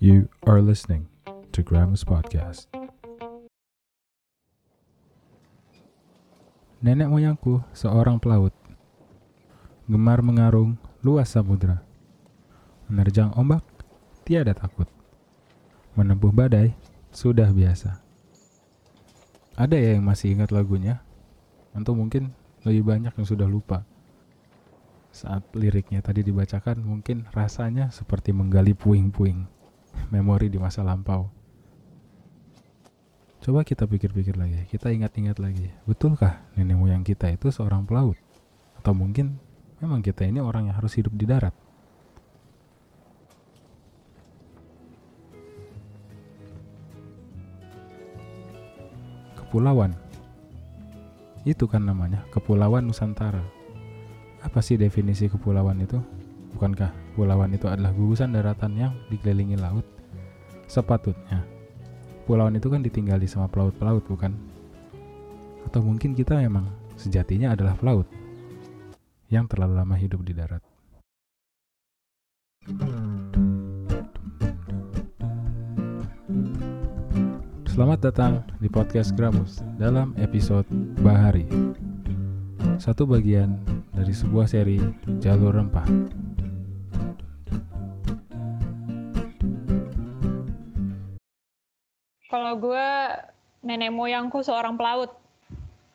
[0.00, 1.12] You are listening
[1.52, 2.72] to Gramus Podcast.
[6.80, 8.56] Nenek moyangku seorang pelaut.
[9.84, 11.84] Gemar mengarung luas samudra.
[12.88, 13.60] Menerjang ombak,
[14.24, 14.88] tiada takut.
[15.92, 16.72] Menempuh badai,
[17.12, 18.00] sudah biasa.
[19.52, 21.04] Ada ya yang masih ingat lagunya?
[21.76, 22.32] Atau mungkin
[22.64, 23.84] lebih banyak yang sudah lupa.
[25.12, 29.59] Saat liriknya tadi dibacakan, mungkin rasanya seperti menggali puing-puing
[30.08, 31.28] memori di masa lampau.
[33.40, 35.72] Coba kita pikir-pikir lagi, kita ingat-ingat lagi.
[35.88, 38.16] Betulkah nenek moyang kita itu seorang pelaut?
[38.76, 39.40] Atau mungkin
[39.80, 41.56] memang kita ini orang yang harus hidup di darat?
[49.40, 49.96] Kepulauan.
[51.48, 53.40] Itu kan namanya, Kepulauan Nusantara.
[54.44, 55.96] Apa sih definisi kepulauan itu?
[56.56, 59.84] Bukankah kepulauan itu adalah gugusan daratan yang dikelilingi laut?
[60.64, 61.44] Sepatutnya.
[62.24, 64.32] Pulauan itu kan ditinggali sama pelaut-pelaut, bukan?
[65.68, 68.08] Atau mungkin kita memang sejatinya adalah pelaut
[69.28, 70.64] yang terlalu lama hidup di darat.
[77.68, 80.64] Selamat datang di podcast Gramus dalam episode
[81.04, 81.44] Bahari.
[82.80, 83.60] Satu bagian
[83.92, 84.80] dari sebuah seri
[85.20, 86.29] Jalur Rempah.
[93.60, 95.12] Nenek moyangku seorang pelaut.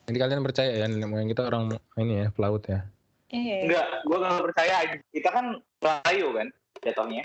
[0.06, 2.86] Jadi kalian percaya ya nenek moyang kita orang ini ya pelaut ya?
[3.34, 3.58] Iya.
[3.66, 4.76] Enggak, gue gak percaya.
[5.10, 5.46] Kita kan
[5.82, 6.48] pelayu kan
[6.86, 7.24] jatuhnya.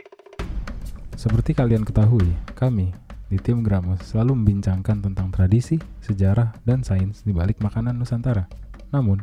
[1.13, 2.97] Seperti kalian ketahui, kami
[3.29, 8.49] di tim Gramus selalu membincangkan tentang tradisi, sejarah, dan sains di balik makanan Nusantara.
[8.89, 9.21] Namun,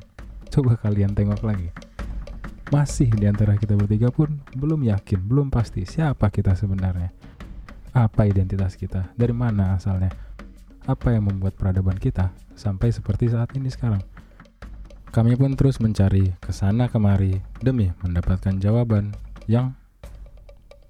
[0.53, 1.73] coba kalian tengok lagi.
[2.69, 7.09] Masih di antara kita bertiga pun belum yakin, belum pasti siapa kita sebenarnya.
[7.97, 10.13] Apa identitas kita, dari mana asalnya,
[10.87, 13.99] apa yang membuat peradaban kita sampai seperti saat ini sekarang.
[15.11, 19.11] Kami pun terus mencari ke sana kemari demi mendapatkan jawaban
[19.51, 19.75] yang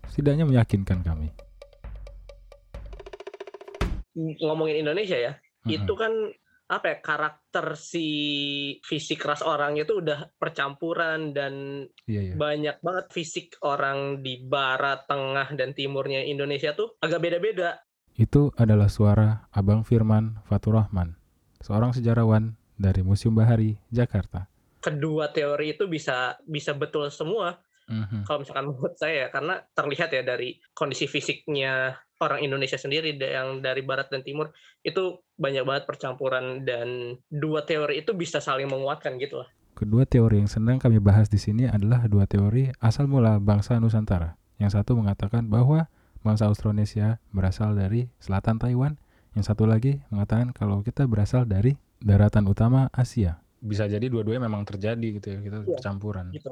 [0.09, 1.33] setidaknya meyakinkan kami.
[4.17, 5.77] ngomongin Indonesia ya, Mm-mm.
[5.77, 6.09] itu kan
[6.67, 8.07] apa ya karakter si
[8.83, 12.33] fisik ras orangnya itu udah percampuran dan Iya, iya.
[12.35, 17.79] banyak banget fisik orang di barat, tengah dan timurnya Indonesia tuh agak beda-beda.
[18.17, 21.13] Itu adalah suara Abang Firman Faturrahman,
[21.61, 24.49] seorang sejarawan dari Museum Bahari, Jakarta.
[24.81, 28.27] Kedua teori itu bisa bisa betul semua Mhm.
[28.27, 33.79] kalau misalkan menurut saya karena terlihat ya dari kondisi fisiknya orang Indonesia sendiri yang dari
[33.79, 34.51] barat dan timur
[34.83, 39.49] itu banyak banget percampuran dan dua teori itu bisa saling menguatkan gitu lah.
[39.71, 44.35] Kedua teori yang sedang kami bahas di sini adalah dua teori asal mula bangsa Nusantara.
[44.59, 45.87] Yang satu mengatakan bahwa
[46.27, 48.99] bangsa Austronesia berasal dari selatan Taiwan,
[49.31, 53.39] yang satu lagi mengatakan kalau kita berasal dari daratan utama Asia.
[53.63, 56.35] Bisa jadi dua-duanya memang terjadi gitu ya, kita percampuran.
[56.35, 56.51] gitu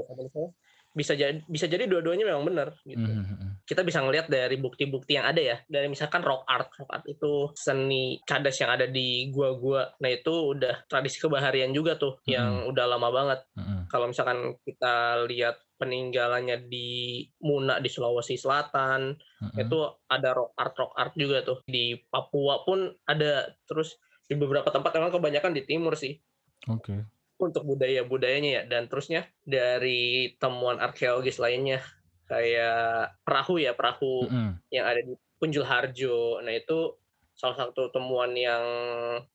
[0.95, 3.03] bisa jadi bisa jadi dua-duanya memang benar gitu.
[3.03, 3.67] Mhm.
[3.67, 7.51] Kita bisa ngelihat dari bukti-bukti yang ada ya, dari misalkan rock art, rock art itu
[7.59, 9.91] seni cadas yang ada di gua-gua.
[9.99, 13.39] Nah, itu udah tradisi kebaharian juga tuh yang udah lama banget.
[13.59, 13.91] Mhm.
[13.91, 19.57] Kalau misalkan kita lihat peninggalannya di Muna di Sulawesi Selatan, Mhm.
[19.59, 21.59] itu ada rock art rock art juga tuh.
[21.67, 26.17] Di Papua pun ada terus di beberapa tempat memang kebanyakan di timur sih
[26.65, 27.05] Oke.
[27.37, 31.85] untuk budaya-budayanya ya dan terusnya dari temuan arkeologis lainnya
[32.25, 34.51] kayak perahu ya perahu Mhm.
[34.73, 36.97] yang ada di Punjul Harjo nah itu
[37.35, 38.63] salah satu temuan yang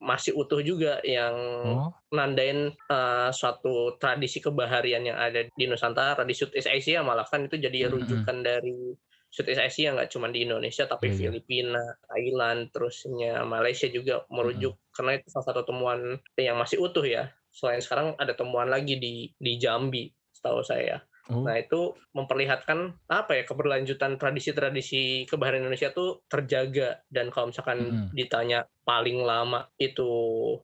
[0.01, 6.33] masih utuh juga yang Oh, nandain eh, suatu tradisi kebaharian yang ada di Nusantara di
[6.33, 8.97] Southeast Asia malah kan itu jadi rujukan dari
[9.31, 11.21] Southeast Asia nggak cuma di Indonesia tapi Iya, iya.
[11.31, 17.31] Filipina, Thailand, terusnya Malaysia juga merujuk karena itu salah satu temuan yang masih utuh ya.
[17.53, 21.05] Selain sekarang ada temuan lagi di di Jambi setahu saya.
[21.31, 21.47] Oh.
[21.47, 28.07] Nah itu memperlihatkan apa ya keberlanjutan tradisi-tradisi kebaharian Indonesia tuh terjaga dan kalau misalkan Mm-mm.
[28.13, 30.11] ditanya paling lama itu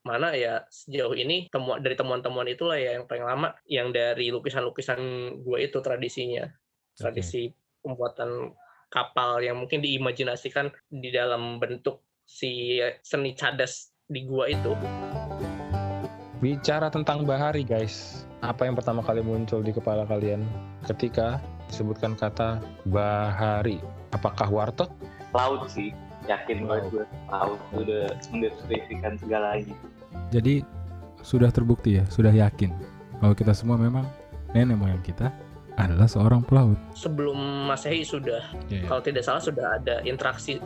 [0.03, 4.99] mana ya sejauh ini temuan dari temuan-temuan itulah ya yang paling lama yang dari lukisan-lukisan
[5.47, 6.51] gue itu tradisinya
[6.99, 7.55] tradisi
[7.87, 8.51] pembuatan
[8.91, 14.75] kapal yang mungkin diimajinasikan di dalam bentuk si seni cadas di gua itu.
[16.43, 18.26] Bicara tentang bahari, guys.
[18.45, 20.45] Apa yang pertama kali muncul di kepala kalian
[20.85, 23.81] ketika disebutkan kata bahari?
[24.13, 24.89] Apakah warteg?
[25.33, 25.91] Laut sih,
[26.29, 26.93] yakin banget Laut.
[26.93, 27.05] gue.
[27.33, 29.75] Laut udah mendeskripsikan segalanya.
[30.31, 30.63] Jadi
[31.25, 32.71] sudah terbukti ya, sudah yakin
[33.19, 34.05] bahwa kita semua memang
[34.53, 35.33] nenek moyang kita
[35.77, 36.77] adalah seorang pelaut.
[36.97, 37.37] Sebelum
[37.69, 38.41] Masehi sudah,
[38.73, 38.89] Iya.
[38.89, 40.57] kalau tidak salah sudah ada interaksi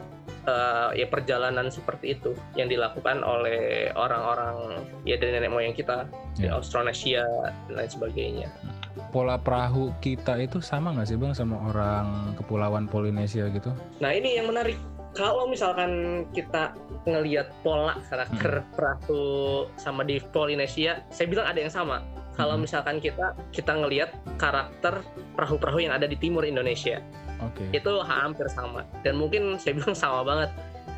[0.46, 6.48] eh, ya perjalanan seperti itu yang dilakukan oleh orang-orang ya dari nenek moyang kita di
[6.48, 6.56] Iya.
[6.56, 7.25] Austronesia
[7.69, 8.48] dan lain sebagainya.
[9.14, 13.70] Pola perahu kita itu sama nggak sih bang sama orang kepulauan Polinesia gitu?
[14.02, 14.76] Nah ini yang menarik.
[15.10, 16.70] Kalau misalkan kita
[17.02, 21.98] ngelihat pola karakter perahu sama di Polinesia, saya bilang ada yang sama.
[22.40, 25.04] Kalau misalkan kita kita ngelihat karakter
[25.37, 27.04] perahu-perahu yang ada di timur Indonesia,
[27.44, 27.69] Oke.
[27.76, 28.88] itu hampir sama.
[29.04, 30.50] Dan mungkin saya bilang sama banget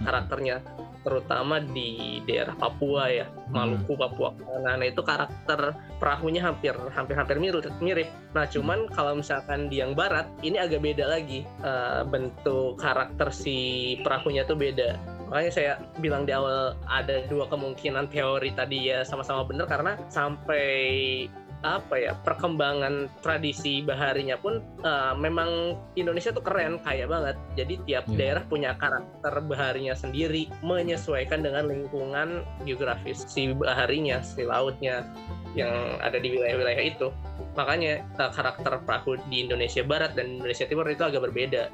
[0.07, 0.63] karakternya,
[1.03, 4.31] terutama di daerah Papua ya, Maluku, Papua.
[4.63, 7.67] Nah, nah, itu karakter perahunya hampir hampir hampir mirip.
[7.83, 8.07] mirip.
[8.39, 13.99] Nah, cuman kalau misalkan di yang barat, ini agak beda lagi Eh, bentuk karakter si
[14.03, 14.99] perahunya tuh beda.
[15.33, 21.25] Makanya saya bilang di awal ada dua kemungkinan teori tadi ya sama-sama benar karena sampai
[21.63, 27.39] apa ya perkembangan tradisi baharinya pun eh, memang Indonesia tuh keren kaya banget.
[27.57, 28.19] Jadi tiap Iya.
[28.19, 35.07] daerah punya karakter baharinya sendiri menyesuaikan dengan lingkungan geografis si baharinya si lautnya
[35.55, 37.09] yang ada di wilayah-wilayah itu.
[37.57, 41.71] Makanya eh, karakter perahu di Indonesia Barat dan Indonesia Timur itu agak berbeda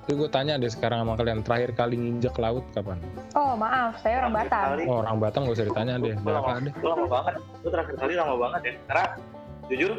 [0.00, 2.98] Itu gue tanya deh sekarang sama kalian terakhir kali nginjek laut kapan?
[3.32, 4.64] Oh maaf, saya orang Terakhir Batam.
[4.66, 6.14] kali- Oh orang Batam gak usah ditanya deh.
[6.14, 6.72] Gue Berapa lama, deh?
[6.74, 7.34] gua lama banget.
[7.60, 8.72] Gue terakhir kali lama banget ya.
[8.86, 9.04] Karena
[9.68, 9.92] jujur,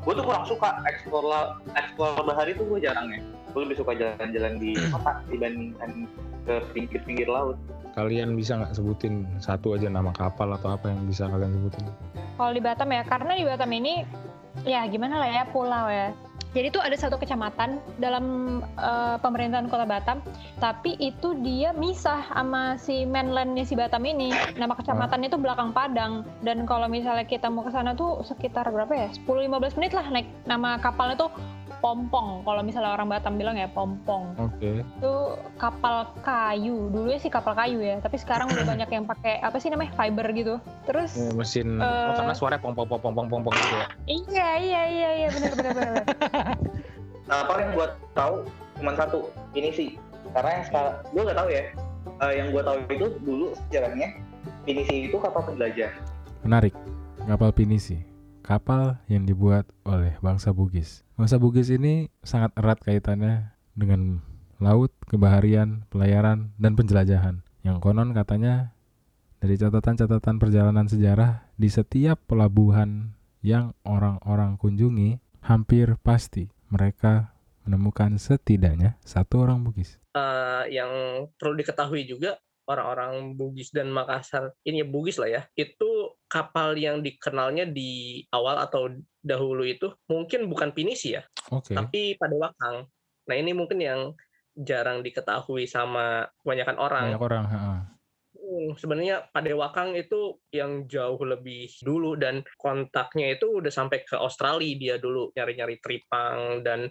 [0.00, 1.24] gue tuh kurang suka eksplor
[1.72, 3.20] eksplor bahari tuh gue jarang ya.
[3.50, 5.90] Gue lebih suka jalan-jalan di kota dibandingkan
[6.40, 7.58] ke pinggir-pinggir laut.
[7.90, 11.84] Kalian bisa nggak sebutin satu aja nama kapal atau apa yang bisa kalian sebutin?
[12.38, 14.06] Kalau di Batam ya, karena di Batam ini
[14.62, 16.14] ya gimana lah ya pulau ya.
[16.50, 18.24] Jadi tuh ada satu kecamatan dalam
[18.74, 20.18] eh, pemerintahan Kota Batam,
[20.58, 24.28] tapi itu dia misah sama si mainlandnya si Batam ini.
[24.54, 26.26] Nama kecamatannya itu Belakang Padang.
[26.40, 29.08] Dan kalau misalnya kita mau ke sana tuh sekitar berapa ya?
[29.22, 30.26] 10-15 menit lah naik.
[30.44, 31.30] Nama kapalnya tuh
[31.80, 32.44] Pompong.
[32.44, 34.36] Kalau misalnya orang Batam bilang ya Pompong.
[34.36, 34.84] Oke.
[34.84, 35.14] itu
[35.56, 39.72] kapal kayu dulu sih kapal kayu ya tapi sekarang udah banyak yang pakai apa sih
[39.72, 41.80] namanya fiber gitu terus Eh, mesin.
[41.80, 41.84] Eh.
[41.84, 43.86] oh karena suaranya pong pong pong pong pong pong pong gitu ya.
[44.06, 46.04] iya iya iya iya benar benar benar.
[47.30, 48.42] Nah, yang gue tahu
[48.82, 49.88] cuma satu, ini sih.
[50.34, 51.62] Karena yang sekarang, gue gak tahu ya.
[52.26, 54.08] Eh, yang gue tahu itu dulu sejarahnya,
[54.64, 55.90] Pinisi itu kapal penjelajah.
[56.44, 56.74] Menarik.
[57.24, 58.00] Kapal pinisi.
[58.40, 61.04] Kapal yang dibuat oleh bangsa Bugis.
[61.16, 64.24] Bangsa Bugis ini sangat erat kaitannya dengan
[64.60, 67.44] laut, kebaharian, pelayaran, dan penjelajahan.
[67.60, 68.72] Yang konon katanya
[69.40, 75.20] dari catatan-catatan perjalanan sejarah di setiap pelabuhan yang orang-orang kunjungi
[75.50, 77.34] hampir pasti mereka
[77.66, 79.98] menemukan setidaknya satu orang Bugis.
[80.14, 80.90] Eh, yang
[81.34, 82.38] perlu diketahui juga
[82.70, 88.62] orang-orang Bugis dan Makassar ini ya Bugis lah ya itu kapal yang dikenalnya di awal
[88.62, 91.74] atau dahulu itu mungkin bukan Pinisi ya Oke.
[91.74, 92.86] tapi Padewakang
[93.26, 94.00] nah ini mungkin yang
[94.54, 97.44] jarang diketahui sama kebanyakan orang Banyak orang.
[97.50, 97.74] ha-ha.
[97.74, 97.82] Hmm,
[98.76, 104.94] sebenarnya Padewakang itu yang jauh lebih dulu dan kontaknya itu udah sampai ke Australia dia
[104.98, 106.90] dulu nyari-nyari tripang dan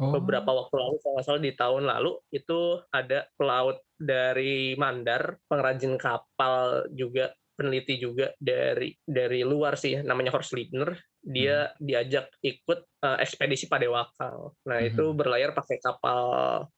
[0.00, 0.16] Oh.
[0.16, 6.00] beberapa waktu lalu kalau nggak salah di tahun lalu itu ada pelaut dari Mandar pengrajin
[6.00, 13.18] kapal juga peneliti juga dari dari luar sih namanya Horst Liebner dia diajak ikut eh,
[13.20, 14.52] ekspedisi Padewakang.
[14.68, 15.16] Nah, itu Mhm.
[15.16, 16.22] berlayar pakai kapal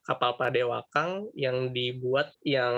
[0.01, 2.75] kapal Padewakang yang dibuat yang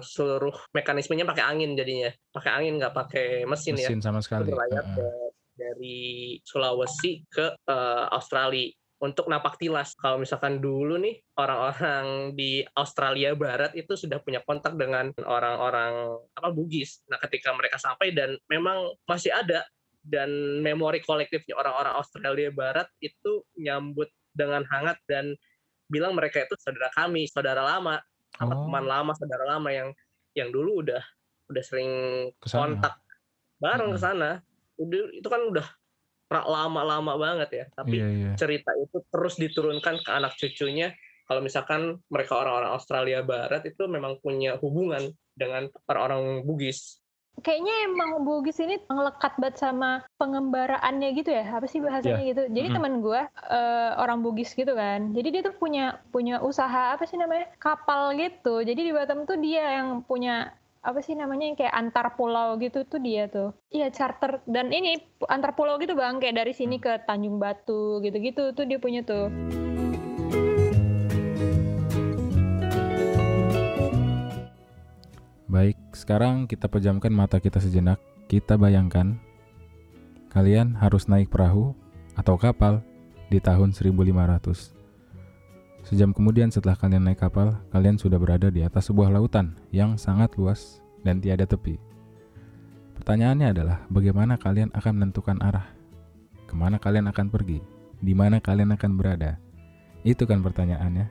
[0.00, 2.08] seluruh mekanismenya pakai angin jadinya.
[2.32, 4.48] Pakai angin nggak pakai mesin, ya Mesin sama itu sekali.
[4.48, 4.96] berlayar ha-ha.
[4.96, 5.24] ke-
[5.56, 6.00] dari
[6.40, 9.92] Sulawesi ke eh, Australia untuk napak tilas.
[9.92, 16.48] Kalau misalkan dulu nih orang-orang di Australia Barat itu sudah punya kontak dengan orang-orang apa
[16.48, 17.04] Bugis.
[17.08, 19.64] Nah, ketika mereka sampai dan memang masih ada
[20.06, 20.30] dan
[20.62, 25.34] memori kolektifnya orang-orang Australia Barat itu nyambut dengan hangat dan
[25.90, 27.98] bilang mereka itu saudara kami, saudara lama,
[28.36, 28.70] apa Oh.
[28.70, 29.90] teman lama, saudara lama yang
[30.32, 31.02] yang dulu udah
[31.46, 31.90] udah sering
[32.38, 32.58] Ke sana.
[32.78, 32.94] kontak
[33.58, 34.06] bareng ke Mm-mm.
[34.06, 34.30] sana.
[34.78, 35.66] Udah itu kan udah
[36.30, 37.64] lama-lama banget ya.
[37.72, 38.30] Tapi Iya, iya.
[38.34, 40.90] cerita itu terus diturunkan ke anak cucunya.
[41.26, 47.02] Kalau misalkan mereka orang-orang Australia Barat itu memang punya hubungan dengan orang-orang Bugis.
[47.44, 51.44] Kayaknya emang Bugis ini ngelekat banget sama pengembaraannya gitu ya.
[51.52, 52.42] Apa sih bahasanya gitu?
[52.48, 52.76] Jadi Mm-mm.
[52.80, 53.20] teman gue
[53.52, 55.12] eh, orang Bugis gitu kan.
[55.12, 57.52] Jadi dia tuh punya punya usaha apa sih namanya?
[57.60, 58.64] Kapal gitu.
[58.64, 62.86] Jadi di Batam tuh dia yang punya apa sih namanya yang kayak antar pulau gitu
[62.86, 63.50] tuh dia tuh.
[63.74, 68.54] Iya charter dan ini antar pulau gitu bang kayak dari sini ke Tanjung Batu gitu-gitu
[68.54, 69.26] tuh dia punya tuh.
[75.56, 77.96] Baik, sekarang kita pejamkan mata kita sejenak.
[78.28, 79.16] Kita bayangkan
[80.28, 81.72] kalian harus naik perahu
[82.12, 82.84] atau kapal
[83.32, 84.76] di tahun 1500.
[85.80, 90.36] Sejam kemudian setelah kalian naik kapal, kalian sudah berada di atas sebuah lautan yang sangat
[90.36, 91.80] luas dan tiada tepi.
[93.00, 95.72] Pertanyaannya adalah bagaimana kalian akan menentukan arah?
[96.44, 97.64] Ke mana kalian akan pergi?
[98.04, 99.40] Di mana kalian akan berada?
[100.04, 101.08] Itu kan pertanyaannya.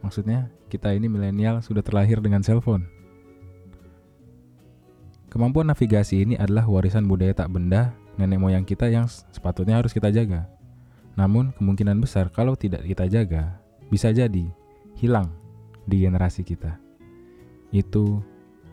[0.00, 2.93] Maksudnya, kita ini milenial sudah terlahir dengan cellphone.
[5.34, 10.14] Kemampuan navigasi ini adalah warisan budaya tak benda nenek moyang kita yang sepatutnya harus kita
[10.14, 10.46] jaga.
[11.18, 13.58] Namun, kemungkinan besar kalau tidak kita jaga,
[13.90, 14.46] bisa jadi
[14.94, 15.34] hilang
[15.90, 16.78] di generasi kita.
[17.74, 18.22] Itu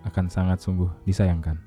[0.06, 1.58] akan sangat sungguh disayangkan.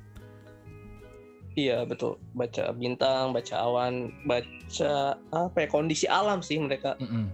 [1.58, 6.94] Iya betul, baca bintang, baca awan, baca apa ya kondisi alam sih mereka.
[7.02, 7.26] Mm -mm.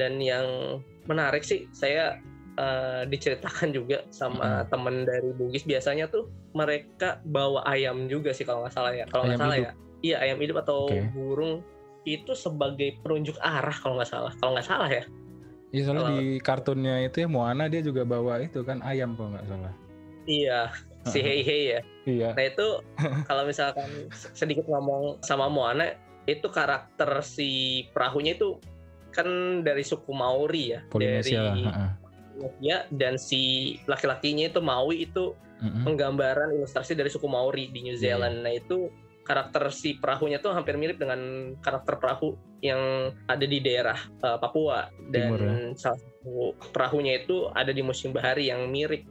[0.00, 2.16] Dan yang menarik sih saya
[2.56, 4.64] uh, diceritakan juga sama Mm.
[4.68, 9.04] temen dari Bugis biasanya tuh mereka bawa ayam juga sih kalau nggak salah ya.
[9.08, 9.68] Kalau nggak salah hidup.
[9.68, 9.72] ya,
[10.02, 11.04] iya ayam hidup atau Oke.
[11.12, 11.60] burung
[12.06, 14.32] itu sebagai penunjuk arah kalau nggak salah.
[14.38, 15.04] Kalau nggak salah ya.
[15.74, 19.34] Iya soalnya Kalau- di kartunnya itu ya Moana dia juga bawa itu kan ayam kalau
[19.34, 19.72] nggak salah.
[20.26, 20.60] Iya,
[21.06, 21.80] si Hei Hei ya.
[22.06, 22.28] Iya.
[22.34, 22.66] Nah itu
[23.26, 23.90] kalau misalkan
[24.32, 25.94] sedikit ngomong sama Moana
[26.26, 27.50] itu karakter si
[27.94, 28.58] perahunya itu
[29.10, 29.26] kan
[29.62, 31.62] dari suku Maori ya, Polinesia dari.
[32.60, 35.88] Ya dan si laki-lakinya itu Maui itu Mm-mm.
[35.88, 38.44] penggambaran ilustrasi dari suku Maori di New Iya, Zealand.
[38.44, 38.92] Nah itu
[39.24, 41.18] karakter si perahunya tuh hampir mirip dengan
[41.58, 45.54] karakter perahu yang ada di daerah uh, Papua dan Timur, ya?
[45.74, 46.32] salah satu
[46.70, 49.02] perahunya itu ada di Museum Bahari yang mirip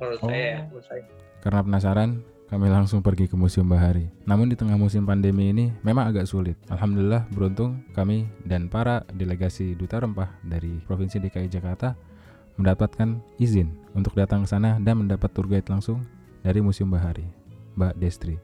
[0.00, 0.28] menurut Oh.
[0.32, 0.66] saya.
[0.66, 1.04] Menurut saya.
[1.44, 2.10] Karena penasaran,
[2.50, 4.10] kami langsung pergi ke Museum Bahari.
[4.26, 6.58] Namun di tengah musim pandemi ini memang agak sulit.
[6.66, 11.94] Alhamdulillah beruntung kami dan para delegasi Duta Rempah dari Provinsi DKI Jakarta
[12.60, 16.04] mendapatkan izin untuk datang ke sana dan mendapat tour guide langsung
[16.44, 17.24] dari Museum Bahari,
[17.74, 18.36] Mbak Destri.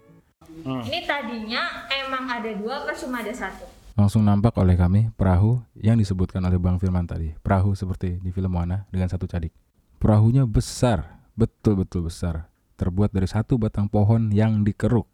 [0.65, 3.69] Ini tadinya emang ada dua apa cuma ada satu?
[3.97, 7.33] Langsung nampak oleh kami perahu yang disebutkan oleh Bang Firman tadi.
[7.41, 9.57] Perahu seperti di film Moana dengan satu cadik.
[9.97, 12.45] Perahunya besar, betul-betul besar.
[12.77, 15.09] Terbuat dari satu batang pohon yang dikeruk.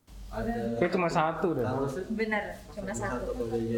[0.75, 1.61] Kayak cuma satu deh.
[2.11, 3.29] Bener, cuma satu.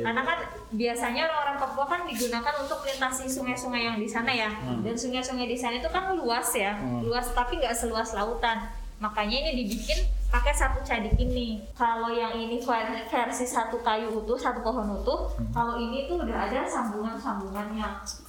[0.00, 0.38] Karena kan
[0.70, 4.50] biasanya orang-orang Papua kan digunakan untuk melintasi sungai-sungai yang di sana ya.
[4.80, 8.70] Dan sungai-sungai di sana itu kan luas ya, luas tapi nggak seluas lautan.
[8.94, 9.98] Makanya ini dibikin
[10.30, 11.66] pakai satu cadik ini.
[11.72, 15.26] Kalau yang ini ver- versi satu kayu utuh, satu pohon utuh.
[15.50, 17.88] Kalau ini tuh udah ada sambungan-sambungannya.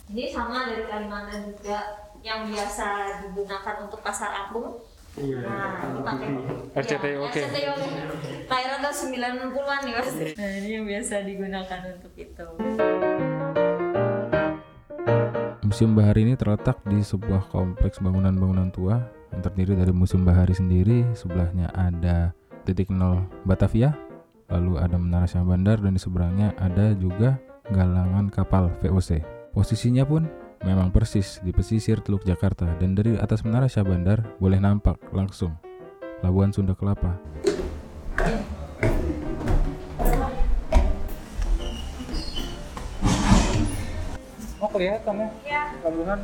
[0.09, 1.79] Ini sama dari Kalimantan juga
[2.19, 2.87] yang biasa
[3.21, 4.81] digunakan untuk pasar apung.
[5.15, 6.27] Nah, ini pakai
[6.75, 7.39] RCTI ya, oke.
[7.39, 7.87] RCTI oke.
[8.51, 10.11] Lahiran tahun 90-an nih mas.
[10.35, 12.47] Nah, ini yang biasa digunakan untuk itu.
[15.63, 18.99] Museum Bahari ini terletak di sebuah kompleks bangunan-bangunan tua
[19.31, 22.35] yang terdiri dari Museum Bahari sendiri, sebelahnya ada
[22.67, 23.95] titik nol Batavia,
[24.51, 27.39] lalu ada Menara Syah Bandar dan di seberangnya ada juga
[27.71, 29.23] galangan kapal VOC.
[29.55, 30.27] Posisinya pun
[30.65, 35.53] memang persis di pesisir Teluk Jakarta dan dari atas Menara Syah Bandar boleh nampak langsung
[36.25, 37.21] Labuan Sunda Kelapa.
[44.57, 46.19] Oh kelihatan ya Ya, Labuhan.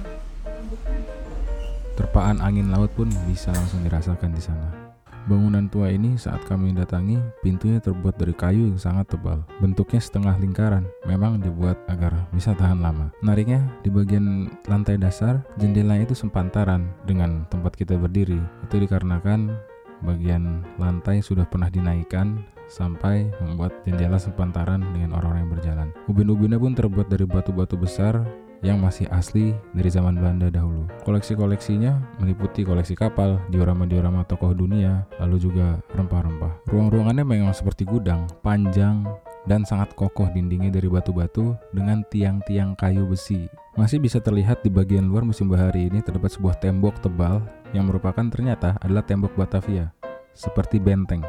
[1.94, 4.91] Terpaan angin laut pun bisa langsung dirasakan di sana.
[5.30, 9.46] Bangunan tua ini saat kami datangi, pintunya terbuat dari kayu yang sangat tebal.
[9.62, 13.14] Bentuknya setengah lingkaran, memang dibuat agar bisa tahan lama.
[13.22, 18.42] Menariknya, di bagian lantai dasar, jendelanya itu sepantaran dengan tempat kita berdiri.
[18.66, 19.54] Itu dikarenakan
[20.02, 25.88] bagian lantai sudah pernah dinaikkan sampai membuat jendela sepantaran dengan orang-orang yang berjalan.
[26.08, 28.24] Ubin-ubinnya pun terbuat dari batu-batu besar
[28.62, 30.86] yang masih asli dari zaman Belanda dahulu.
[31.06, 36.70] Koleksi-koleksinya meliputi koleksi kapal, diorama-diorama tokoh dunia, lalu juga rempah-rempah.
[36.70, 39.06] Ruang-ruangannya memang seperti gudang, panjang
[39.50, 43.50] dan sangat kokoh dindingnya dari batu-batu dengan tiang-tiang kayu besi.
[43.74, 47.42] Masih bisa terlihat di bagian luar musim bahari ini terdapat sebuah tembok tebal
[47.74, 49.90] yang merupakan ternyata adalah tembok Batavia,
[50.38, 51.26] seperti benteng.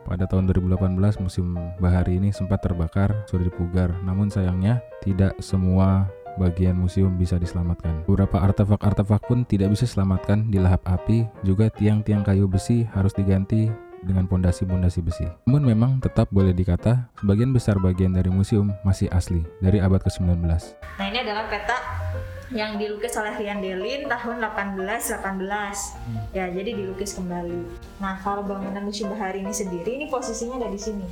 [0.00, 3.92] Pada tahun 2018 musim bahari ini sempat terbakar, sudah dipugar.
[4.00, 8.04] Namun sayangnya tidak semua bagian museum bisa diselamatkan.
[8.04, 13.72] Beberapa artefak-artefak pun tidak bisa diselamatkan di lahap api, juga tiang-tiang kayu besi harus diganti
[14.00, 15.26] dengan pondasi-pondasi besi.
[15.44, 20.40] Namun memang tetap boleh dikata sebagian besar bagian dari museum masih asli dari abad ke-19.
[20.40, 21.76] Nah ini adalah peta
[22.50, 26.34] yang dilukis oleh Rian Delin tahun 1818.
[26.34, 27.62] Ya, jadi dilukis kembali.
[28.02, 31.06] Nah, kalau bangunan Museum Bahari ini sendiri, ini posisinya ada di sini.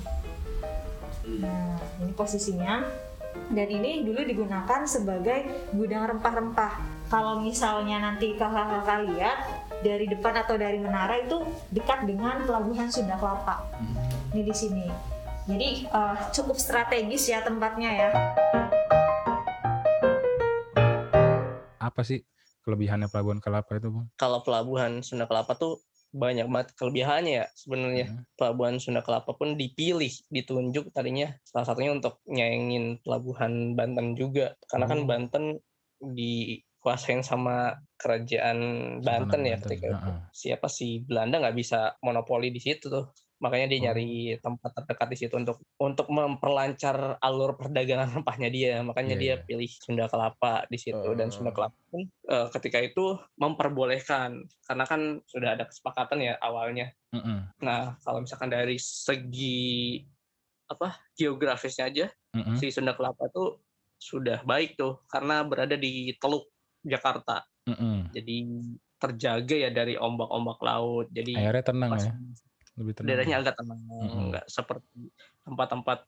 [1.38, 3.06] Nah, ini posisinya.
[3.48, 7.06] Dan ini dulu digunakan sebagai gudang rempah-rempah.
[7.08, 9.38] Kalau misalnya nanti kakak-kakak lihat
[9.80, 11.40] dari depan atau dari menara itu
[11.72, 13.64] dekat dengan pelabuhan Sunda Kelapa.
[14.34, 14.86] Ini di sini.
[15.48, 18.10] Jadi uh, cukup strategis ya tempatnya ya.
[21.80, 22.20] Apa sih
[22.68, 24.12] kelebihannya Pelabuhan Kelapa itu, Bung?
[24.20, 28.06] Kalau pelabuhan Sunda Kelapa tuh banyak banget kelebihannya ya sebenarnya.
[28.08, 28.24] Hmm.
[28.34, 34.56] Pelabuhan Sunda Kelapa pun dipilih, ditunjuk tadinya salah satunya untuk nyaingin pelabuhan Banten juga.
[34.66, 35.08] Karena kan Oh.
[35.08, 35.44] Banten
[35.98, 38.58] dikuasain sama kerajaan
[39.02, 39.98] Banten ya Banten, ketika itu.
[39.98, 40.18] heeh.
[40.32, 43.10] Siapa sih Belanda nggak bisa monopoli di situ tuh.
[43.38, 48.82] Makanya dia nyari tempat terdekat di situ untuk untuk memperlancar alur perdagangan rempahnya dia.
[48.82, 49.44] Makanya Iya, dia iya.
[49.46, 51.54] pilih Sunda Kelapa di situ dan Sunda.
[51.54, 56.90] Kelapa pun eh, ketika itu memperbolehkan karena kan sudah ada kesepakatan ya awalnya.
[57.14, 57.62] Mm-mm.
[57.64, 60.02] Nah, kalau misalkan dari segi
[60.68, 62.60] apa geografisnya aja Mm-mm.
[62.60, 63.56] si Sunda Kelapa itu
[63.98, 66.50] sudah baik tuh karena berada di Teluk
[66.84, 67.42] Jakarta.
[67.66, 68.12] Mm-mm.
[68.12, 68.36] Jadi
[68.98, 71.06] terjaga ya dari ombak-ombak laut.
[71.14, 72.12] Jadi Airnya tenang pas ya,
[72.78, 73.08] lebih tenang.
[73.10, 73.42] daerahnya ya?
[73.42, 74.22] agak tenang, Mm-mm.
[74.32, 75.10] nggak seperti
[75.42, 75.98] tempat-tempat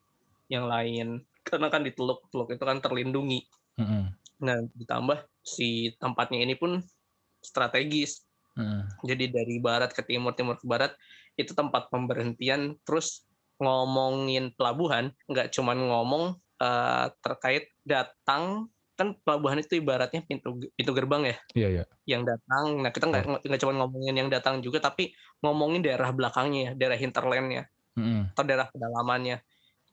[0.50, 1.26] yang lain.
[1.42, 3.44] Karena kan di Teluk, Teluk itu kan terlindungi.
[3.80, 4.02] Mm-mm.
[4.40, 6.80] Nah, ditambah si tempatnya ini pun
[7.42, 8.24] strategis.
[8.54, 8.86] Mm-mm.
[9.04, 10.94] Jadi dari barat ke timur, timur ke barat
[11.34, 12.78] itu tempat pemberhentian.
[12.86, 13.26] Terus
[13.60, 16.24] ngomongin pelabuhan, nggak cuman ngomong
[16.62, 21.84] eh, terkait datang kan pelabuhan itu ibaratnya pintu pintu gerbang ya Iya, iya.
[22.04, 22.84] yang datang.
[22.84, 26.98] Nah kita nggak nggak cuma ngomongin yang datang juga, tapi ngomongin daerah belakangnya, ya, daerah
[27.00, 27.64] hinterlandnya
[27.96, 28.36] Mm-mm.
[28.36, 29.40] atau daerah pedalamannya.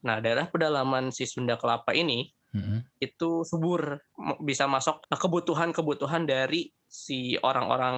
[0.04, 2.84] Nah daerah pedalaman si Sunda Kelapa ini Mm-mm.
[3.00, 3.96] itu subur
[4.44, 7.98] bisa masuk nah, kebutuhan-kebutuhan dari si orang-orang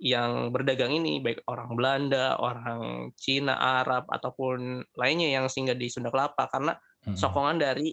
[0.00, 6.08] yang berdagang ini baik orang Belanda, orang Cina, Arab ataupun lainnya yang singgah di Sunda
[6.08, 6.72] Kelapa karena
[7.04, 7.16] Mm-mm.
[7.16, 7.92] sokongan dari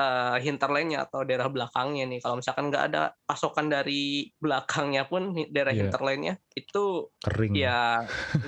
[0.00, 5.76] eh, hinterlandnya atau daerah belakangnya nih kalau misalkan nggak ada pasokan dari belakangnya pun daerah
[5.76, 5.80] Iya.
[5.84, 7.52] hinterlandnya itu Kering.
[7.52, 8.00] ya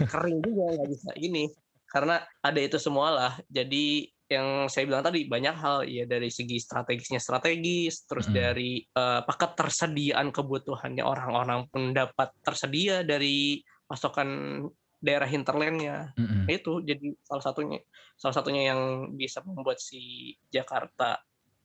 [0.09, 1.53] kering juga nggak bisa ini
[1.93, 6.57] karena ada itu semua lah jadi yang saya bilang tadi banyak hal ya dari segi
[6.57, 8.39] strategisnya strategis terus Mm-mm.
[8.41, 14.65] dari eh, apa ketersediaan kebutuhannya orang-orang pun dapat tersedia dari pasokan
[15.03, 16.15] daerah hinterlandnya.
[16.15, 17.83] Nah, itu jadi salah satunya
[18.15, 21.19] salah satunya yang bisa membuat si Jakarta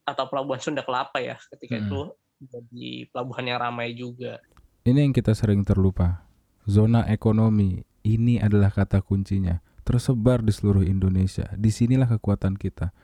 [0.08, 1.88] atau pelabuhan Sunda Kelapa ya ketika Mm-mm.
[1.92, 2.00] itu
[2.48, 4.40] jadi pelabuhan yang ramai juga
[4.88, 6.24] Ini yang kita sering terlupa.
[6.64, 9.60] Zona ekonomi ini adalah kata kuncinya.
[9.84, 11.52] Tersebar di seluruh Indonesia.
[11.60, 12.96] Di sinilah kekuatan kita.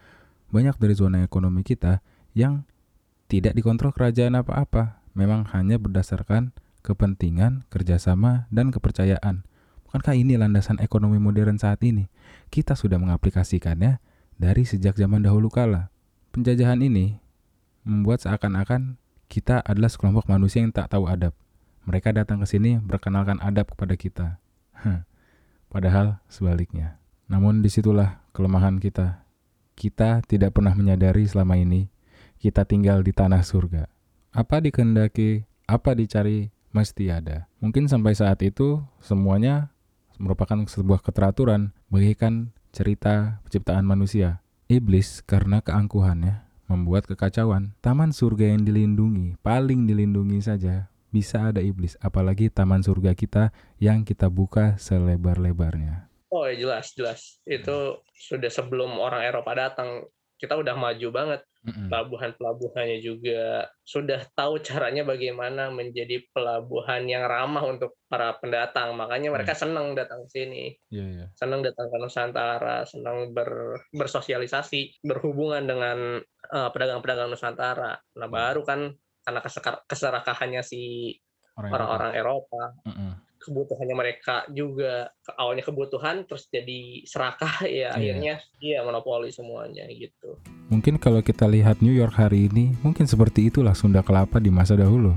[0.47, 1.99] Banyak dari zona ekonomi kita
[2.31, 2.63] yang
[3.27, 5.03] tidak dikontrol kerajaan apa-apa.
[5.11, 6.55] Memang hanya berdasarkan
[6.87, 9.43] kepentingan, kerjasama, dan kepercayaan.
[9.87, 12.07] Bukankah ini landasan ekonomi modern saat ini?
[12.47, 13.99] Kita sudah mengaplikasikannya
[14.39, 15.92] dari sejak zaman dahulu kala.
[16.33, 17.21] Penjajahan ini
[17.85, 18.97] membuat seakan-akan
[19.29, 21.37] kita adalah sekelompok manusia yang tak tahu adab.
[21.85, 24.27] Mereka datang ke sini berkenalkan adab kepada kita.
[25.69, 26.97] Padahal sebaliknya.
[27.29, 29.23] Namun di situlah kelemahan kita.
[29.77, 31.89] Kita tidak pernah menyadari selama ini
[32.41, 33.85] kita tinggal di tanah surga.
[34.33, 37.45] Apa dikehendaki, apa dicari, mesti ada.
[37.61, 39.69] Mungkin sampai saat itu semuanya
[40.17, 44.42] merupakan sebuah keteraturan bagikan cerita penciptaan manusia.
[44.73, 47.77] Iblis karena keangkuhannya membuat kekacauan.
[47.85, 51.93] Taman surga yang dilindungi, paling dilindungi saja, bisa ada iblis.
[52.01, 56.09] Apalagi taman surga kita yang kita buka selebar-lebarnya.
[56.33, 60.09] Oh ya jelas jelas itu sudah sebelum orang Eropa datang
[60.43, 61.41] kita udah maju banget.
[61.63, 68.91] Pelabuhan-pelabuhannya juga sudah tahu caranya bagaimana menjadi pelabuhan yang ramah untuk para pendatang.
[68.99, 70.75] Makanya mereka senang datang ke sini.
[70.91, 71.25] Iya, iya.
[71.39, 76.19] senang datang ke Nusantara senang ber, bersosialisasi berhubungan dengan
[76.51, 77.95] eh, pedagang-pedagang Nusantara.
[78.19, 78.91] Nah baru kan
[79.23, 79.39] karena
[79.87, 81.15] keserakahannya si
[81.55, 82.75] orang-orang Eropa.
[82.83, 83.11] Mm-mm.
[83.43, 87.87] Kebutuhannya mereka juga awalnya kebutuhan terus jadi serakah ya Iya.
[87.91, 90.39] akhirnya iya monopoli semuanya gitu
[90.71, 94.73] Mungkin kalau kita lihat New York hari ini, mungkin seperti itulah Sunda Kelapa di masa
[94.73, 95.13] dahulu.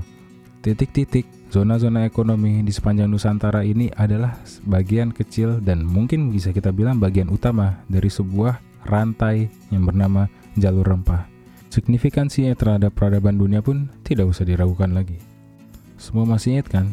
[0.61, 4.37] Titik-titik, zona-zona ekonomi di sepanjang Nusantara ini adalah
[4.69, 10.29] bagian kecil dan mungkin bisa kita bilang bagian utama dari sebuah rantai yang bernama
[10.61, 11.25] jalur rempah.
[11.73, 15.17] Signifikansinya terhadap peradaban dunia pun tidak usah diragukan lagi.
[15.97, 16.85] Semua masih ingat kan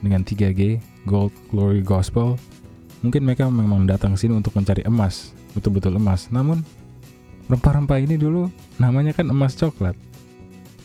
[0.00, 2.36] dengan 3G, Gold, Glory, Gospel?
[3.00, 6.28] Mungkin mereka memang datang sini untuk mencari emas, betul-betul emas.
[6.28, 6.60] Namun
[7.50, 8.46] Rempah-rempah ini dulu
[8.78, 9.98] namanya kan emas coklat.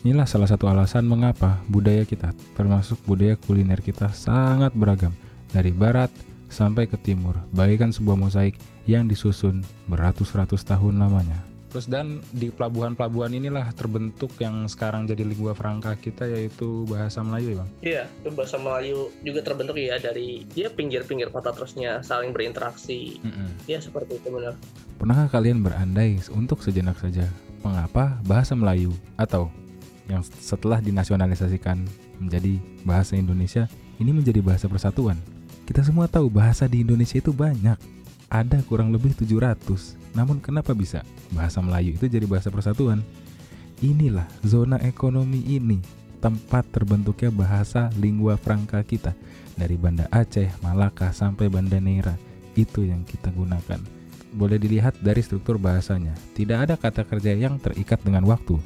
[0.01, 5.13] Inilah salah satu alasan mengapa budaya kita, termasuk budaya kuliner kita sangat beragam.
[5.53, 6.09] Dari barat
[6.49, 8.57] sampai ke timur, bagaikan sebuah mosaik
[8.89, 11.54] yang disusun beratus-ratus tahun lamanya.
[11.75, 17.51] Terus dan di pelabuhan-pelabuhan inilah terbentuk yang sekarang jadi lingua franca kita yaitu bahasa Melayu
[17.51, 17.69] ya bang.
[17.83, 23.19] Iya, bahasa Melayu juga terbentuk ya dari dia pinggir-pinggir kota terusnya saling berinteraksi.
[23.19, 23.67] Mm-mm.
[23.67, 24.55] Ya seperti itu benar.
[24.95, 27.27] Pernahkah kalian berandai untuk sejenak saja
[27.59, 29.51] mengapa bahasa Melayu atau
[30.07, 31.83] yang setelah dinasionalisasikan
[32.23, 32.55] menjadi
[32.87, 33.67] bahasa Indonesia
[33.99, 35.19] ini menjadi bahasa persatuan?
[35.67, 37.75] Kita semua tahu bahasa di Indonesia itu banyak.
[38.29, 39.95] Ada kurang lebih 700.
[40.15, 43.03] Namun kenapa bisa bahasa Melayu itu jadi bahasa persatuan?
[43.83, 45.83] Inilah zona ekonomi ini
[46.23, 49.13] tempat terbentuknya bahasa lingua franca kita
[49.53, 52.15] dari Banda Aceh, Malaka sampai Banda Neira.
[52.55, 53.95] Itu yang kita gunakan
[54.35, 56.11] boleh dilihat dari struktur bahasanya.
[56.35, 58.59] Tidak ada kata kerja yang terikat dengan waktu.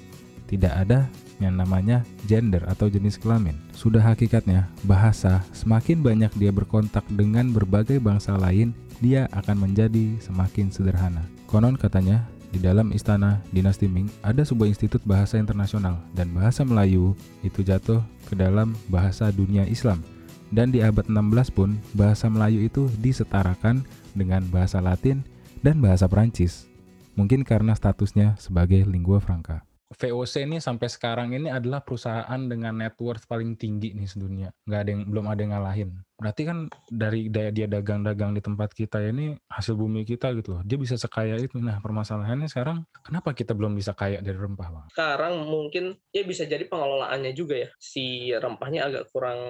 [0.49, 1.05] Tidak ada
[1.37, 3.53] yang namanya gender atau jenis kelamin.
[3.71, 10.71] Sudah hakikatnya, bahasa semakin banyak dia berkontak dengan berbagai bangsa lain, dia akan menjadi semakin
[10.71, 11.23] sederhana.
[11.47, 17.13] Konon katanya, di dalam istana dinasti Ming ada sebuah institut bahasa internasional dan bahasa Melayu
[17.45, 20.01] itu jatuh ke dalam bahasa dunia Islam.
[20.49, 23.85] Dan di abad 16 pun bahasa Melayu itu disetarakan
[24.17, 25.21] dengan bahasa Latin
[25.61, 26.65] dan bahasa Perancis.
[27.13, 29.68] Mungkin karena statusnya sebagai lingua franca.
[29.89, 34.49] VOC ini sampai sekarang ini adalah perusahaan dengan net worth paling tinggi nih sedunia.
[34.69, 35.89] Nggak ada yang belum ada yang ngalahin.
[36.13, 36.57] Berarti kan
[36.93, 40.61] dari daya dia dagang-dagang di tempat kita ini hasil bumi kita gitu loh.
[40.61, 41.57] Dia bisa sekaya itu.
[41.57, 44.85] Nah permasalahannya sekarang kenapa kita belum bisa kaya dari rempah bang?
[44.93, 47.69] Sekarang mungkin ya bisa jadi pengelolaannya juga ya.
[47.81, 49.41] Si rempahnya agak kurang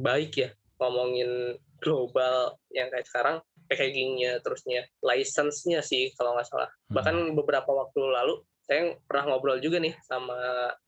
[0.00, 0.48] baik ya.
[0.80, 3.36] Ngomongin global yang kayak sekarang
[3.68, 6.94] packagingnya terusnya license-nya sih kalau nggak salah Hmm.
[7.00, 10.32] bahkan beberapa waktu lalu saya pernah ngobrol juga nih sama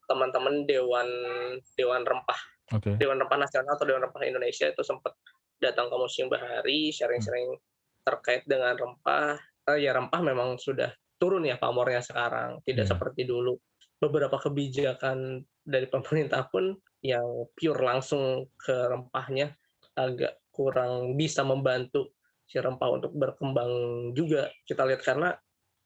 [0.08, 1.04] teman-teman dewan
[1.76, 2.40] dewan rempah.
[2.72, 2.96] Oke.
[2.96, 5.12] dewan rempah nasional atau dewan rempah Indonesia itu sempat
[5.60, 7.60] datang ke museum bahari sharing-sharing
[8.08, 9.36] terkait dengan rempah.
[9.68, 10.88] Eh, ya rempah memang sudah
[11.20, 12.64] turun ya pamornya sekarang.
[12.64, 12.96] Tidak Iya.
[12.96, 13.60] seperti dulu.
[14.00, 16.72] Beberapa kebijakan dari pemerintah pun
[17.04, 19.52] yang pure langsung ke rempahnya
[19.92, 22.16] agak kurang bisa membantu
[22.48, 23.72] si rempah untuk berkembang
[24.16, 24.48] juga.
[24.64, 25.36] Kita lihat karena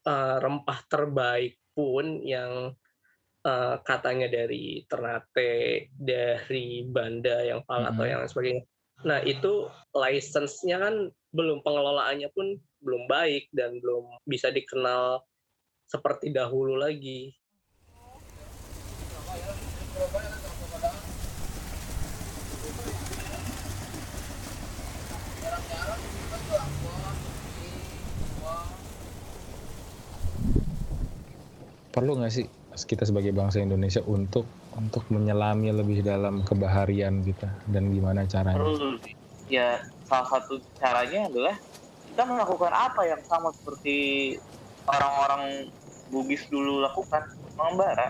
[0.06, 2.74] eh, rempah terbaik pun yang
[3.46, 8.10] eh, katanya dari Ternate, dari Banda yang Pal atau Mhm.
[8.10, 8.62] yang sebagainya.
[9.06, 10.94] Nah itu license-nya kan
[11.30, 15.22] belum pengelolaannya pun belum baik dan belum bisa dikenal
[15.86, 17.30] seperti dahulu lagi.
[31.98, 32.46] Perlu nggak sih
[32.86, 34.46] kita sebagai bangsa Indonesia untuk
[34.78, 38.62] untuk menyelami lebih dalam kebaharian kita dan gimana caranya?
[38.62, 38.94] perlu
[39.50, 41.56] ya salah satu caranya adalah
[42.06, 43.96] kita melakukan apa yang sama seperti
[44.86, 45.74] orang-orang
[46.08, 47.20] Bugis dulu lakukan
[47.58, 48.08] mengembara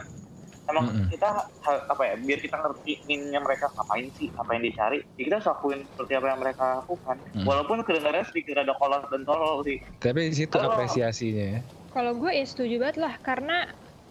[0.69, 1.09] emang Mm-mm.
[1.09, 5.23] kita ha- apa ya biar kita ngerti inginnya mereka ngapain sih apa yang dicari ya
[5.25, 7.45] kita harus lakuin seperti apa yang mereka lakukan Mm.
[7.49, 11.61] walaupun kedengarannya sedikit ada kolot dan tolol sih Tapi di situ apresiasinya ya.
[11.93, 13.53] Kalau gue ya setuju banget lah karena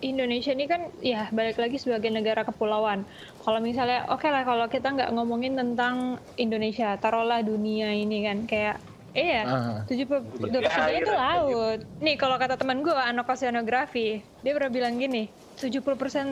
[0.08, 3.00] Indonesia ini kan ya balik lagi sebagai negara kepulauan.
[3.42, 5.96] Kalau misalnya oke lah kalau kita nggak ngomongin tentang
[6.44, 8.74] Indonesia, taruhlah dunia ini kan kayak
[9.18, 10.22] iya Ah, 70
[10.54, 10.62] Iya.
[10.66, 11.22] persennya Ya, itu iya.
[11.24, 11.78] laut.
[12.04, 14.00] Nih kalau kata teman gue anak oceanografi,
[14.44, 15.18] dia pernah bilang gini,
[15.60, 16.28] 70%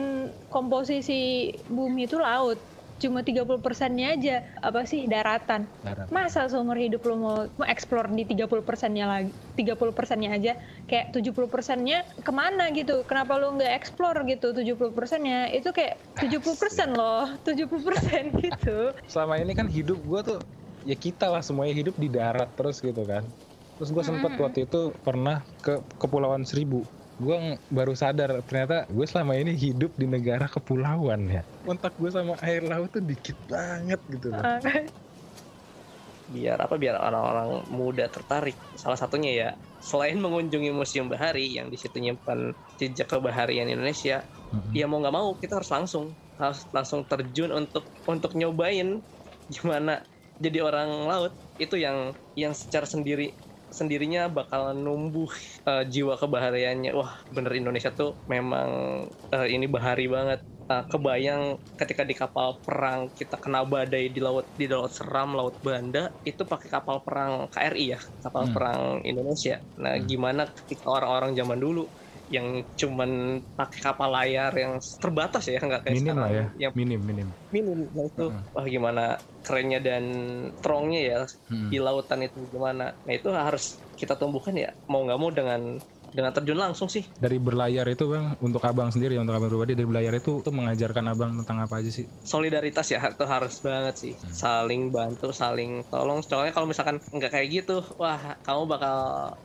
[0.52, 1.12] komposisi
[1.76, 2.58] bumi itu laut.
[2.96, 5.68] Cuma 30 persennya aja apa sih daratan.
[5.84, 6.08] darat.
[6.08, 9.30] Masa seumur hidup lu mau mau explore di 30 persennya lagi,
[9.60, 10.52] 30 persennya aja,
[10.88, 13.04] kayak 70 persennya ke mana gitu?
[13.04, 15.52] Kenapa lu nggak explore gitu 70 persennya?
[15.52, 18.96] Itu kayak 70 persen loh, 70 persen gitu.
[19.04, 20.40] Selama ini kan hidup gua tuh
[20.86, 23.26] ya kita lah semuanya hidup di darat terus gitu kan.
[23.76, 24.44] Terus gue sempet Mm-mm.
[24.48, 26.88] waktu itu pernah ke Kepulauan Seribu.
[27.16, 31.42] Gue baru sadar ternyata gue selama ini hidup di negara kepulauan ya.
[31.64, 34.44] Kontak gue sama air laut tuh dikit banget gitu loh.
[36.26, 39.48] biar apa biar orang-orang muda tertarik salah satunya ya
[39.78, 44.74] selain mengunjungi museum bahari yang di situ nyimpan jejak kebaharian Indonesia Mm-mm.
[44.74, 48.98] ya mau nggak mau kita harus langsung harus langsung terjun untuk untuk nyobain
[49.46, 50.02] gimana
[50.42, 53.38] jadi orang laut itu yang yang secara sendiri
[53.78, 55.30] sendirinya bakal numbuh
[55.68, 58.68] eh, jiwa kebahariannya wah bener Indonesia tuh memang
[59.34, 64.50] eh, ini bahari banget Eh, kebayang ketika di kapal perang kita kena badai di laut
[64.50, 68.50] di laut seram laut Banda itu pakai kapal perang KRI ya kapal Hmm.
[68.50, 70.02] perang Indonesia nah Hmm.
[70.10, 71.86] gimana ketika orang-orang zaman dulu
[72.34, 72.46] yang
[72.80, 73.10] cuman
[73.58, 76.44] pakai kapal layar yang terbatas ya nggak kayak Minim sekarang lah ya.
[76.62, 77.28] yang Minim minim.
[77.54, 78.46] minim nah itu Heeh.
[78.54, 79.00] wah gimana
[79.44, 80.04] kerennya dan
[80.58, 81.16] strongnya ya
[81.50, 81.72] Mm-mm.
[81.72, 83.64] di lautan itu gimana nah itu harus
[84.00, 85.60] kita tumbuhkan ya mau nggak mau dengan
[86.16, 89.88] dengan terjun langsung sih Dari berlayar itu bang, untuk abang sendiri, untuk abang pribadi dari
[89.90, 92.06] berlayar itu tuh mengajarkan abang tentang apa aja sih?
[92.26, 97.48] solidaritas ya itu harus banget sih saling bantu saling tolong soalnya kalau misalkan nggak kayak
[97.54, 98.96] gitu wah kamu bakal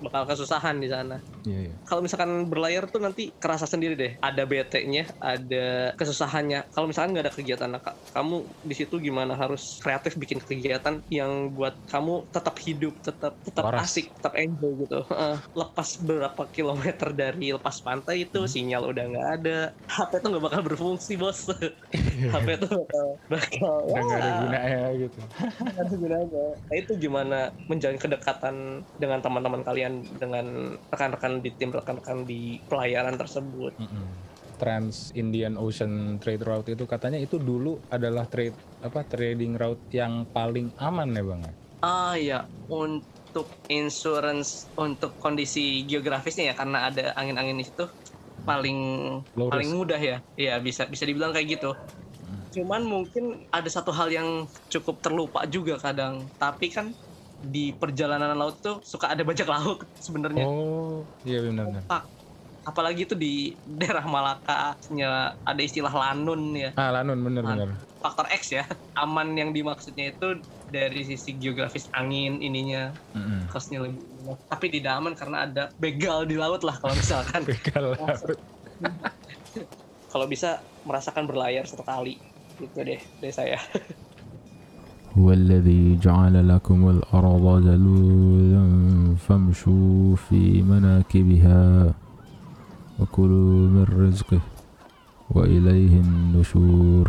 [0.02, 1.76] bakal kesusahan di sana Iya iya.
[1.86, 7.26] kalau misalkan berlayar tuh nanti kerasa sendiri deh ada BT-nya ada kesusahannya kalau misalkan nggak
[7.30, 12.30] ada kegiatan nah, ka- kamu di situ gimana harus kreatif bikin kegiatan yang buat kamu
[12.34, 13.90] tetap hidup tetap tetap Waras.
[13.90, 15.36] asik tetap enjoy gitu Heeh.
[15.58, 19.52] lepas berapa kilometer dari lepas pantai itu sinyal udah nggak ada
[19.90, 21.40] HP tuh nggak bakal berfungsi bos
[22.32, 25.20] HP tuh bakal bakal Udah nggak ada wah, gunanya gitu.
[25.72, 26.44] nggak ada gunanya.
[26.68, 27.36] Nah, itu gimana
[27.70, 28.56] menjalin kedekatan
[29.02, 30.46] dengan teman-teman kalian dengan
[30.92, 34.08] rekan-rekan di tim rekan-rekan di pelayaran tersebut Mm-mm.
[34.60, 40.14] Trans Indian Ocean Trade Route itu katanya itu dulu adalah trade apa trading route yang
[40.36, 41.42] paling aman ya bang?
[41.50, 41.54] ya?
[41.82, 42.36] Ah ya,
[42.70, 43.21] untuk
[43.72, 47.86] insurance untuk kondisi geografisnya ya karena ada angin-angin di situ
[48.44, 48.80] paling
[49.38, 50.18] Low paling mudah ya.
[50.36, 51.72] Iya bisa bisa dibilang kayak gitu.
[52.52, 56.28] Cuman mungkin ada satu hal yang cukup terlupa juga kadang.
[56.36, 56.92] Tapi kan
[57.42, 60.46] di perjalanan laut tuh suka ada bajak laut sebenarnya.
[60.46, 61.88] Oh iya benar-benar.
[61.88, 62.04] Pak,
[62.68, 66.72] apalagi itu di daerah Malaka nya ada istilah lanun ya.
[66.78, 67.78] Ah Lanun bener-bener.
[68.02, 68.66] Faktor X ya.
[68.98, 73.47] Aman yang dimaksudnya itu dari sisi geografis angin ininya Mm-mm.
[73.51, 74.03] kosnya lebih
[74.51, 78.35] tapi tidak aman karena ada begal di laut lah kalau misalkan Begal laut.
[80.11, 82.19] kalau bisa merasakan berlayar satu kali
[82.59, 83.59] gitu deh dari saya
[85.17, 88.65] هو الذي جعل لكم الأرض ذلولا
[89.17, 91.95] فامشوا في مناكبها
[93.01, 94.41] وكلوا من رزقه
[95.33, 97.07] وإليه النشور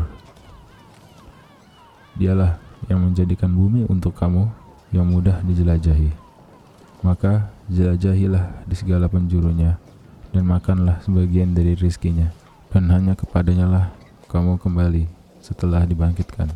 [2.17, 4.48] Dialah yang menjadikan bumi untuk kamu
[4.90, 6.10] yang mudah dijelajahi.
[7.02, 9.78] Maka jelajahilah di segala penjurunya
[10.30, 12.30] dan makanlah sebagian dari rizkinya
[12.72, 13.86] dan hanya kepadanya lah
[14.30, 15.04] kamu kembali
[15.42, 16.48] setelah dibangkitkan.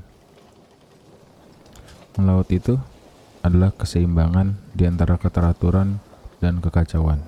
[2.16, 2.80] Melaut itu
[3.44, 6.00] adalah keseimbangan di antara keteraturan
[6.40, 7.20] dan kekacauan.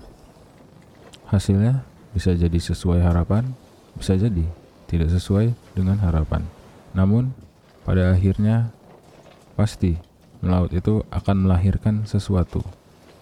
[1.29, 1.85] Hasilnya
[2.17, 3.53] bisa jadi sesuai harapan,
[3.93, 4.49] bisa jadi
[4.89, 6.49] tidak sesuai dengan harapan.
[6.97, 7.37] Namun,
[7.85, 8.73] pada akhirnya
[9.59, 9.99] pasti
[10.39, 12.63] melaut itu akan melahirkan sesuatu.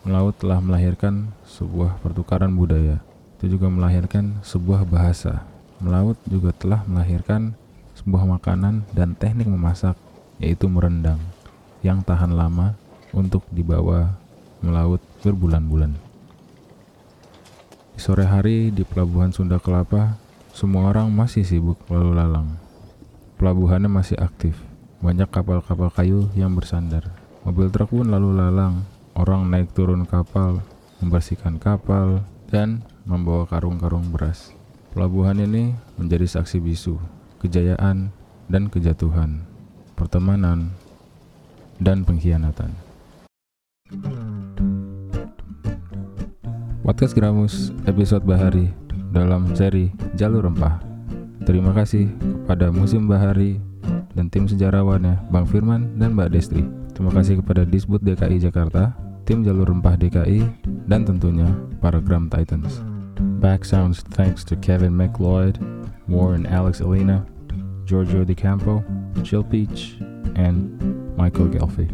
[0.05, 3.01] Melaut telah melahirkan sebuah pertukaran budaya.
[3.41, 5.49] Itu juga melahirkan sebuah bahasa.
[5.81, 7.57] Melaut juga telah melahirkan
[7.97, 9.97] sebuah makanan dan teknik memasak,
[10.37, 11.19] yaitu merendang
[11.81, 12.77] yang tahan lama
[13.17, 14.13] untuk dibawa
[14.61, 15.97] melaut berbulan-bulan.
[17.97, 20.21] Di sore hari di pelabuhan Sunda Kelapa,
[20.53, 22.61] semua orang masih sibuk lalu lalang.
[23.41, 24.57] Pelabuhannya masih aktif,
[25.01, 27.13] banyak kapal-kapal kayu yang bersandar.
[27.45, 28.83] Mobil truk pun lalu lalang,
[29.13, 30.65] orang naik turun kapal,
[30.99, 34.51] membersihkan kapal, dan membawa karung-karung beras.
[34.97, 36.97] Pelabuhan ini menjadi saksi bisu,
[37.45, 38.09] kejayaan
[38.49, 39.45] dan kejatuhan,
[39.95, 40.73] pertemanan,
[41.77, 42.73] dan pengkhianatan.
[46.87, 48.71] Podcast Gramus episode Bahari
[49.11, 50.79] dalam seri Jalur Rempah.
[51.47, 52.11] Terima kasih
[52.47, 53.59] kepada Museum Bahari
[54.17, 56.65] dan tim sejarawannya Bang Firman dan Mbak Destri.
[56.97, 58.97] Terima kasih kepada Disbud DKI Jakarta,
[59.29, 60.41] tim Jalur Rempah DKI,
[60.89, 61.47] dan tentunya
[61.85, 62.81] para Gram Titans.
[63.39, 65.61] Back sounds thanks to Kevin McLeod,
[66.09, 67.29] Warren Alex Elena,
[67.85, 68.81] Giorgio Di Campo,
[69.21, 70.01] Chill Peach,
[70.41, 70.73] and
[71.21, 71.87] Michael Gelfi.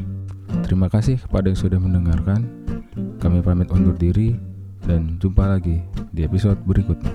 [0.63, 2.47] Terima kasih kepada yang sudah mendengarkan.
[3.19, 4.39] Kami pamit undur diri
[4.87, 5.83] dan jumpa lagi
[6.15, 7.15] di episode berikutnya.